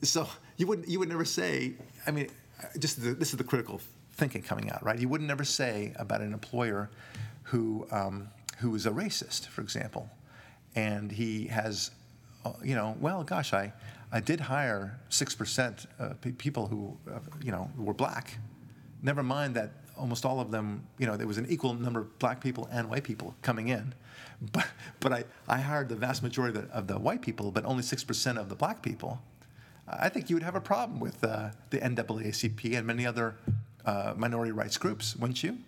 [0.02, 1.74] So you would you would never say.
[2.08, 2.30] I mean,
[2.80, 3.82] just the, this is the critical
[4.14, 4.98] thinking coming out, right?
[4.98, 6.90] You would never say about an employer
[7.44, 10.10] who um, who is a racist, for example,
[10.76, 11.92] and he has,
[12.46, 13.74] uh, you know, well, gosh, I
[14.12, 18.38] I did hire six percent uh, people who, uh, you know, were black.
[19.04, 19.72] Never mind that
[20.02, 22.90] almost all of them, you know, there was an equal number of black people and
[22.90, 23.94] white people coming in.
[24.52, 24.66] But,
[25.00, 27.84] but I, I hired the vast majority of the, of the white people, but only
[27.84, 29.22] 6% of the black people.
[29.88, 33.36] I think you would have a problem with uh, the NAACP and many other
[33.86, 35.60] uh, minority rights groups, wouldn't you?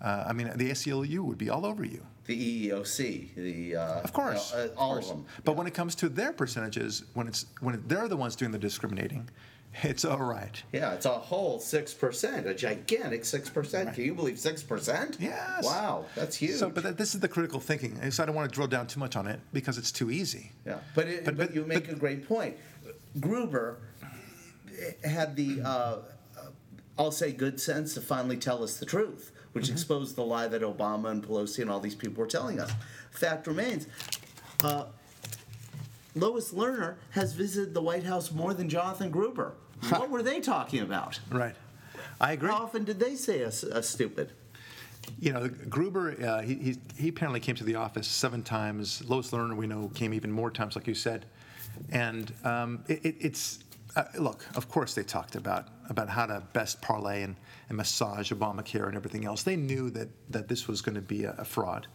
[0.00, 2.04] Uh, I mean, the ACLU would be all over you.
[2.26, 5.10] The EEOC, the uh, of course, you know, of all course.
[5.10, 5.26] of them.
[5.44, 5.58] But yeah.
[5.58, 9.28] when it comes to their percentages, when it's when they're the ones doing the discriminating,
[9.82, 10.62] it's all right.
[10.72, 13.86] Yeah, it's a whole six percent, a gigantic six percent.
[13.86, 13.94] Right.
[13.94, 15.16] Can you believe six percent?
[15.20, 15.64] Yes.
[15.64, 16.56] Wow, that's huge.
[16.56, 18.10] So, but this is the critical thinking.
[18.10, 20.52] So I don't want to drill down too much on it because it's too easy.
[20.66, 22.56] Yeah, but it, but, but, you make but, a great point.
[23.20, 23.78] Gruber
[25.04, 25.98] had the, uh,
[26.98, 29.74] I'll say, good sense to finally tell us the truth, which mm-hmm.
[29.74, 32.72] exposed the lie that Obama and Pelosi and all these people were telling us.
[33.10, 33.86] Fact remains,
[34.62, 34.86] uh,
[36.14, 39.54] Lois Lerner has visited the White House more than Jonathan Gruber.
[39.88, 41.20] What were they talking about?
[41.30, 41.54] Right.
[42.20, 42.48] I agree.
[42.48, 44.32] How often did they say us, us stupid?
[45.20, 49.06] You know, Gruber, uh, he, he, he, apparently came to the office seven times.
[49.08, 51.26] Lois Lerner, we know, came even more times, like you said.
[51.90, 53.58] And um, it, it, it's,
[53.96, 57.36] uh, look, of course they talked about, about how to best parlay and,
[57.68, 59.42] and massage Obamacare and everything else.
[59.42, 61.86] They knew that, that this was going to be a, a fraud.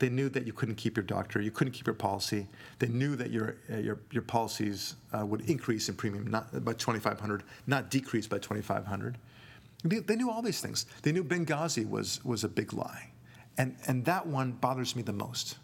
[0.00, 2.48] They knew that you couldn't keep your doctor, you couldn't keep your policy.
[2.78, 6.72] They knew that your uh, your, your policies uh, would increase in premium not by
[6.72, 9.18] 2,500, not decrease by 2,500.
[9.84, 10.86] They, they, knew all these things.
[11.02, 13.10] They knew Benghazi was was a big lie,
[13.58, 15.58] and and that one bothers me the most.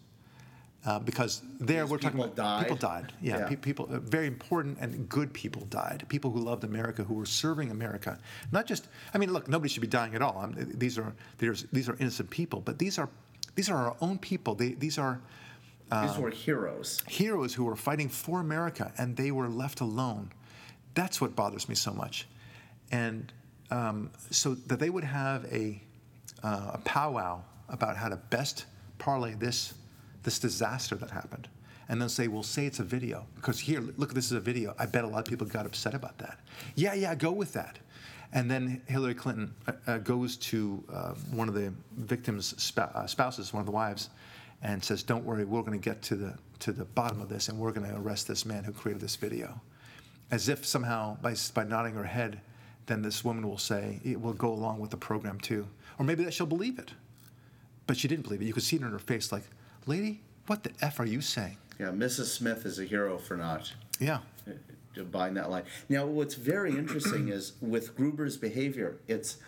[0.85, 2.63] Uh, because there we're talking about died.
[2.63, 3.13] people died.
[3.21, 3.49] Yeah, yeah.
[3.49, 6.05] Pe- people, uh, very important and good people died.
[6.09, 8.21] People who loved America, who were serving America.
[8.53, 10.39] Not just, I mean, look, nobody should be dying at all.
[10.39, 13.09] I mean, these are these are innocent people, but these are
[13.57, 14.55] these are our own people.
[14.55, 15.21] They, these are
[15.91, 17.03] uh, these were heroes.
[17.09, 20.33] Heroes who were fighting for America, and they were left alone.
[20.95, 22.27] That's what bothers me so much.
[22.91, 23.33] And
[23.71, 25.83] um, so that they would have a,
[26.43, 28.67] uh, a powwow about how to best
[28.99, 29.75] parlay this
[30.23, 31.49] this disaster that happened
[31.89, 33.27] and then say, well, say it's a video.
[33.37, 34.75] Because here, look, this is a video.
[34.77, 36.41] I bet a lot of people got upset about that.
[36.75, 37.79] Yeah, yeah, go with that.
[38.33, 43.53] And then Hillary Clinton uh, uh, goes to uh, one of the victim's uh, spouses,
[43.53, 44.11] one of the wives,
[44.63, 47.49] and says, "Don't worry, we're going to get to the to the bottom of this,
[47.49, 49.61] and we're going to arrest this man who created this video."
[50.31, 52.41] As if somehow, by by nodding her head,
[52.87, 56.25] then this woman will say, "It will go along with the program too," or maybe
[56.25, 56.93] that she'll believe it.
[57.87, 58.47] But she didn't believe it.
[58.47, 59.45] You could see it in her face, like,
[59.87, 62.27] "Lady, what the f are you saying?" Yeah, Mrs.
[62.27, 63.73] Smith is a hero for not.
[64.01, 64.21] Yeah
[65.05, 65.65] buying that line.
[65.89, 69.39] Now, what's very interesting is with Gruber's behavior, it's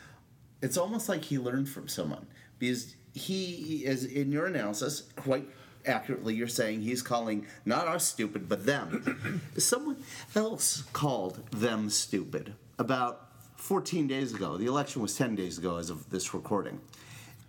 [0.60, 2.26] it's almost like he learned from someone
[2.58, 5.48] because he is in your analysis quite
[5.86, 6.34] accurately.
[6.34, 9.40] You're saying he's calling not us stupid, but them.
[9.58, 10.02] Someone
[10.34, 14.56] else called them stupid about 14 days ago.
[14.56, 16.80] The election was 10 days ago as of this recording.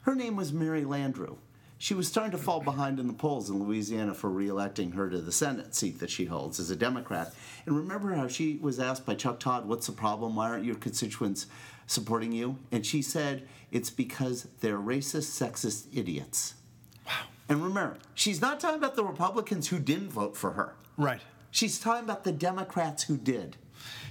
[0.02, 1.38] Her name was Mary Landrieu
[1.80, 5.20] she was starting to fall behind in the polls in Louisiana for reelecting her to
[5.20, 7.34] the Senate seat that she holds as a Democrat.
[7.66, 10.36] And remember how she was asked by Chuck Todd, What's the problem?
[10.36, 11.48] Why aren't your constituents
[11.88, 12.58] supporting you?
[12.70, 16.56] And she said, It's because they're racist, sexist idiots.
[17.08, 17.14] Wow.
[17.48, 20.76] And remember, she's not talking about the Republicans who didn't vote for her.
[20.98, 21.22] Right.
[21.50, 23.56] She's talking about the Democrats who did.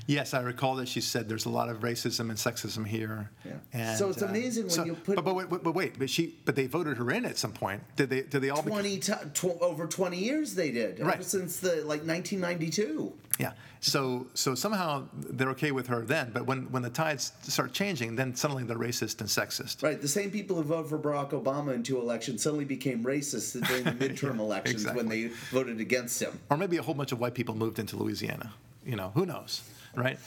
[0.08, 3.30] Yes, I recall that she said there's a lot of racism and sexism here.
[3.44, 3.52] Yeah.
[3.74, 5.16] And, so it's uh, amazing when so, you put.
[5.16, 7.82] But, but, wait, but wait, but she, but they voted her in at some point.
[7.94, 8.22] Did they?
[8.22, 8.62] Did they all?
[8.62, 10.98] Twenty t- tw- over twenty years they did.
[10.98, 11.16] Right.
[11.16, 13.12] Ever since the like 1992.
[13.38, 13.52] Yeah.
[13.80, 18.16] So so somehow they're okay with her then, but when when the tides start changing,
[18.16, 19.82] then suddenly they're racist and sexist.
[19.82, 20.00] Right.
[20.00, 23.84] The same people who voted for Barack Obama in two elections suddenly became racist during
[23.84, 25.02] the midterm yeah, elections exactly.
[25.02, 26.40] when they voted against him.
[26.48, 28.54] Or maybe a whole bunch of white people moved into Louisiana.
[28.86, 29.60] You know, who knows?
[29.94, 30.18] Right?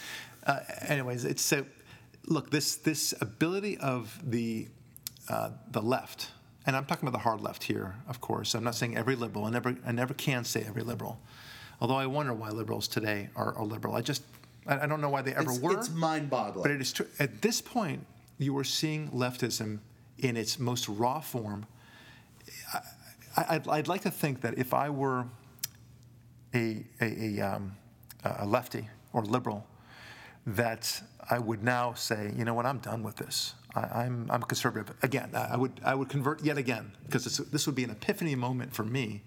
[0.45, 1.65] Uh, anyways, it's so.
[2.28, 4.67] Look, this this ability of the
[5.30, 6.30] uh, the left,
[6.65, 8.54] and I'm talking about the hard left here, of course.
[8.54, 9.45] I'm not saying every liberal.
[9.45, 11.19] I never I never can say every liberal,
[11.80, 13.95] although I wonder why liberals today are, are liberal.
[13.95, 14.24] I just
[14.67, 15.78] I, I, don't know why they ever it's, were.
[15.78, 16.63] It's mind-boggling.
[16.63, 17.08] But it is true.
[17.19, 18.06] At this point,
[18.38, 19.80] you are seeing leftism
[20.19, 21.65] in its most raw form.
[23.38, 25.26] I, would I'd like to think that if I were
[26.54, 27.76] a, a, a, um,
[28.24, 29.65] a lefty or liberal
[30.45, 33.54] that I would now say, you know what, I'm done with this.
[33.76, 35.30] I, am I'm, I'm conservative again.
[35.34, 38.84] I would I would convert yet again because this would be an epiphany moment for
[38.84, 39.24] me,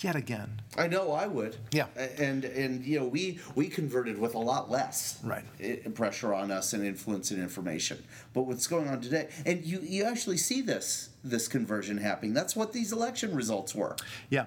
[0.00, 0.62] yet again.
[0.78, 1.56] I know I would.
[1.72, 1.86] Yeah.
[1.96, 6.50] And and you know we we converted with a lot less right eh, pressure on
[6.50, 8.02] us and influence and information.
[8.32, 12.32] But what's going on today, and you you actually see this this conversion happening.
[12.32, 13.96] That's what these election results were.
[14.30, 14.46] Yeah.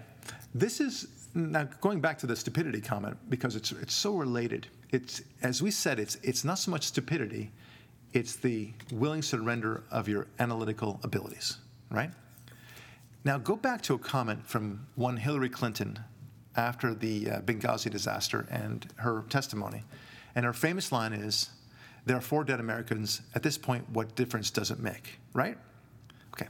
[0.55, 4.67] This is now going back to the stupidity comment because it's it's so related.
[4.91, 7.51] It's as we said, it's it's not so much stupidity,
[8.13, 11.57] it's the willing surrender of your analytical abilities,
[11.91, 12.09] right?
[13.25, 15.99] Now go back to a comment from one Hillary Clinton
[16.55, 19.83] after the uh, Benghazi disaster and her testimony,
[20.35, 21.49] and her famous line is,
[22.05, 23.21] "There are four dead Americans.
[23.35, 25.57] At this point, what difference does it make?" Right?
[26.33, 26.47] Okay.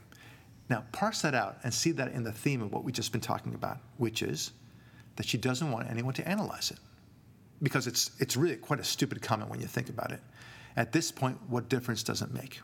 [0.70, 3.22] Now parse that out and see that in the theme of what we've just been
[3.22, 4.52] talking about, which is
[5.16, 6.80] that she doesn't want anyone to analyze it.
[7.62, 10.20] Because it's, it's really quite a stupid comment when you think about it.
[10.76, 12.60] At this point, what difference does it make?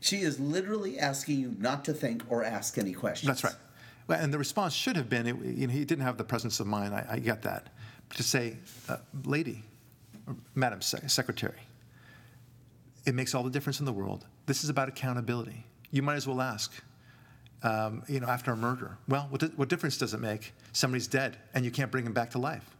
[0.00, 3.26] She is literally asking you not to think or ask any questions.
[3.28, 4.20] That's right.
[4.20, 6.66] And the response should have been, it, you know, he didn't have the presence of
[6.66, 6.94] mind.
[6.94, 7.70] I, I get that.
[8.10, 8.56] to say,
[8.88, 9.62] uh, lady,
[10.54, 11.60] madam secretary,
[13.06, 14.26] it makes all the difference in the world.
[14.46, 15.64] This is about accountability.
[15.90, 16.72] You might as well ask,
[17.64, 20.52] um, you know, after a murder, well, what, what difference does it make?
[20.72, 22.70] Somebody's dead and you can't bring him back to life.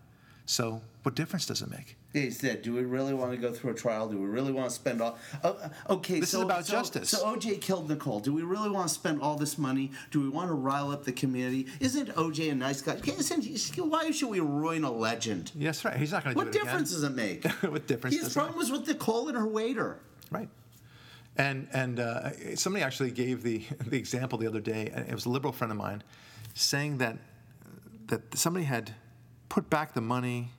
[0.46, 1.96] So, what difference does it make?
[2.12, 2.62] He's dead.
[2.62, 4.08] Do we really want to go through a trial?
[4.08, 5.18] Do we really want to spend all?
[5.42, 5.56] Oh,
[5.90, 7.10] okay, this so, is about so, justice.
[7.10, 8.20] So OJ killed Nicole.
[8.20, 9.90] Do we really want to spend all this money?
[10.10, 11.66] Do we want to rile up the community?
[11.80, 13.00] Isn't OJ a nice guy?
[13.04, 15.50] Isn't, why should we ruin a legend?
[15.56, 15.96] Yes, right.
[15.96, 16.52] He's not going to do it.
[16.52, 17.44] What difference does it make?
[17.62, 18.16] what difference?
[18.16, 19.98] His problem was with Nicole and her waiter.
[20.30, 20.48] Right.
[21.36, 24.90] And and uh, somebody actually gave the the example the other day.
[24.94, 26.02] And it was a liberal friend of mine,
[26.54, 27.18] saying that
[28.06, 28.94] that somebody had
[29.48, 30.50] put back the money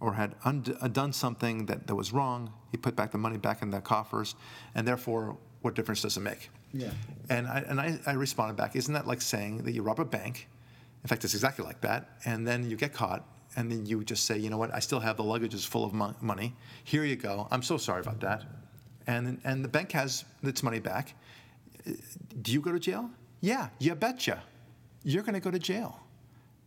[0.00, 2.52] or had und- uh, done something that, that was wrong.
[2.70, 4.34] He put back the money back in the coffers,
[4.74, 6.50] and therefore, what difference does it make?
[6.72, 6.90] Yeah.
[7.30, 10.04] And I and I, I responded back, isn't that like saying that you rob a
[10.04, 10.48] bank?
[11.02, 12.18] In fact, it's exactly like that.
[12.24, 14.74] And then you get caught, and then you just say, you know what?
[14.74, 16.54] I still have the luggages full of mo- money.
[16.82, 17.46] Here you go.
[17.50, 18.44] I'm so sorry about that
[19.06, 21.14] and and the bank has its money back.
[22.42, 23.10] Do you go to jail?
[23.40, 24.42] Yeah, you betcha.
[25.02, 26.00] You're going to go to jail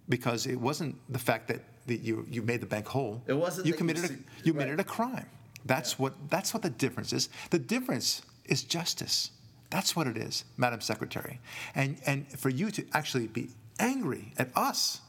[0.10, 3.21] because it wasn't the fact that, that you you made the bank whole.
[3.28, 3.67] It wasn't.
[3.67, 4.86] You committed you, a, you committed right.
[4.86, 5.26] a crime.
[5.65, 6.04] That's yeah.
[6.04, 7.30] what that's what the difference is.
[7.50, 9.32] The difference is justice.
[9.69, 11.39] That's what it is, Madam Secretary.
[11.76, 15.02] And and for you to actually be angry at us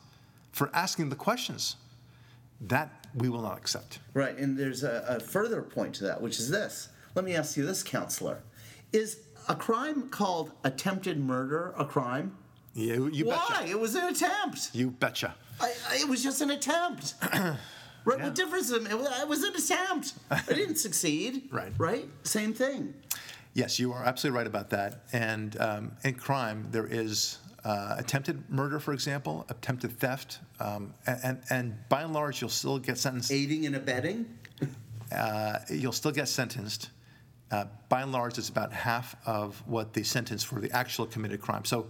[0.53, 1.77] for asking the questions,
[2.61, 4.01] that we will not accept.
[4.15, 6.89] Right, and there's a, a further point to that, which is this
[7.19, 8.45] let me ask you this, counselor.
[8.93, 12.37] Is a crime called attempted murder a crime?
[12.75, 13.45] You, you Why?
[13.49, 13.69] betcha.
[13.69, 14.71] It was an attempt.
[14.73, 15.35] You betcha.
[15.61, 17.15] I, I, it was just an attempt.
[17.33, 17.59] right?
[18.07, 18.25] Yeah.
[18.25, 18.71] What difference?
[18.71, 20.13] It was, it was an attempt.
[20.31, 21.49] I didn't succeed.
[21.51, 21.73] Right.
[21.77, 22.09] Right?
[22.23, 22.95] Same thing.
[23.53, 25.03] Yes, you are absolutely right about that.
[25.13, 31.19] And um, in crime, there is uh, attempted murder, for example, attempted theft, um, and,
[31.25, 33.33] and, and, by and large, you'll still get sentenced.
[33.33, 34.39] Aiding and abetting?
[35.11, 36.91] Uh, you'll still get sentenced
[37.51, 41.41] uh, by and large, it's about half of what the sentence for the actual committed
[41.41, 41.65] crime.
[41.65, 41.87] So,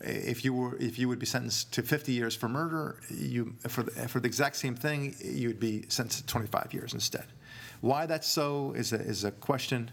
[0.00, 3.82] if you were if you would be sentenced to 50 years for murder, you for
[3.82, 7.24] the, for the exact same thing, you would be sentenced to 25 years instead.
[7.80, 9.90] Why that's so is a, is a question,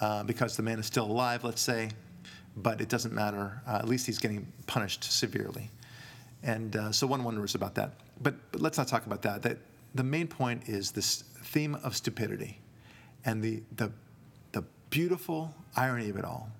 [0.00, 1.90] uh, because the man is still alive, let's say,
[2.56, 3.60] but it doesn't matter.
[3.66, 5.70] Uh, at least he's getting punished severely,
[6.42, 7.92] and uh, so one wonders about that.
[8.20, 9.42] But, but let's not talk about that.
[9.42, 9.58] That
[9.94, 12.60] the main point is this theme of stupidity,
[13.24, 13.92] and the the
[14.90, 16.50] beautiful irony of it all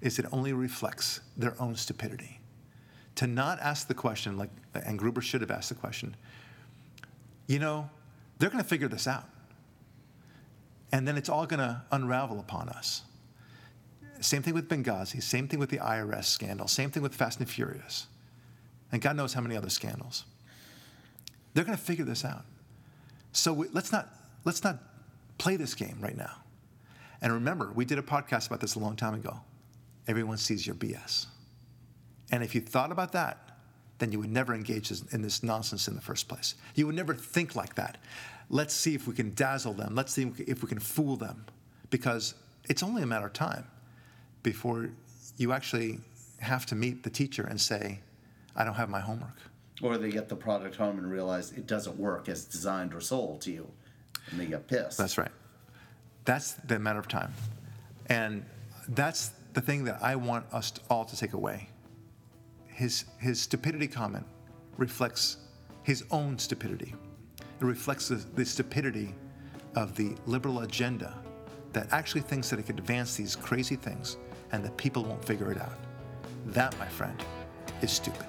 [0.00, 2.40] is it only reflects their own stupidity.
[3.16, 6.14] To not ask the question, like, and Gruber should have asked the question,
[7.48, 7.90] you know,
[8.38, 9.24] they're going to figure this out.
[10.92, 13.02] And then it's all going to unravel upon us.
[14.20, 17.48] Same thing with Benghazi, same thing with the IRS scandal, same thing with Fast and
[17.48, 18.06] Furious,
[18.90, 20.24] and God knows how many other scandals.
[21.54, 22.44] They're going to figure this out.
[23.32, 24.08] So we, let's not
[24.44, 24.78] let's not
[25.38, 26.32] play this game right now.
[27.20, 29.40] And remember, we did a podcast about this a long time ago.
[30.06, 31.26] Everyone sees your BS.
[32.30, 33.58] And if you thought about that,
[33.98, 36.54] then you would never engage in this nonsense in the first place.
[36.74, 37.98] You would never think like that.
[38.48, 39.94] Let's see if we can dazzle them.
[39.94, 41.46] Let's see if we can fool them.
[41.90, 42.34] Because
[42.68, 43.66] it's only a matter of time
[44.42, 44.90] before
[45.36, 46.00] you actually
[46.38, 48.00] have to meet the teacher and say,
[48.54, 49.36] I don't have my homework.
[49.82, 53.40] Or they get the product home and realize it doesn't work as designed or sold
[53.42, 53.68] to you.
[54.30, 54.98] And they get pissed.
[54.98, 55.30] That's right.
[56.28, 57.32] That's the matter of time.
[58.10, 58.44] And
[58.88, 61.70] that's the thing that I want us all to take away.
[62.66, 64.26] His, his stupidity comment
[64.76, 65.38] reflects
[65.84, 66.94] his own stupidity.
[67.38, 69.14] It reflects the, the stupidity
[69.74, 71.14] of the liberal agenda
[71.72, 74.18] that actually thinks that it could advance these crazy things
[74.52, 75.78] and that people won't figure it out.
[76.48, 77.18] That, my friend,
[77.80, 78.26] is stupid.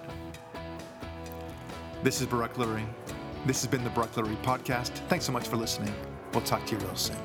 [2.01, 2.87] This is Barak Lurie.
[3.45, 4.91] This has been the Barak Lurie Podcast.
[5.09, 5.93] Thanks so much for listening.
[6.31, 7.17] We'll talk to you real soon.